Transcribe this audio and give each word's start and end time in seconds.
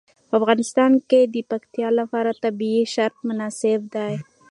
په 0.29 0.33
افغانستان 0.39 0.91
کې 1.09 1.21
د 1.33 1.35
پکتیکا 1.51 1.89
لپاره 1.99 2.39
طبیعي 2.43 2.83
شرایط 2.93 3.15
مناسب 3.29 3.79
دي. 3.95 4.13